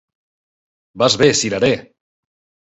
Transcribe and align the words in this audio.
Vas 1.03 1.17
bé, 1.23 1.29
cirerer! 1.43 1.71